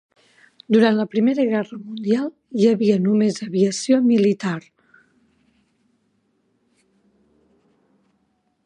[0.75, 4.57] Durant la Primera Guerra Mundial, hi havia només aviació militar.